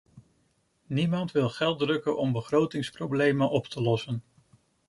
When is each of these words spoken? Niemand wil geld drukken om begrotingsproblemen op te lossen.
Niemand 0.87 1.31
wil 1.31 1.49
geld 1.49 1.79
drukken 1.79 2.17
om 2.17 2.31
begrotingsproblemen 2.31 3.49
op 3.49 3.67
te 3.67 3.81
lossen. 3.81 4.23